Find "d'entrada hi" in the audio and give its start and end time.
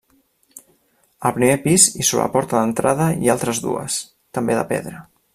2.61-3.29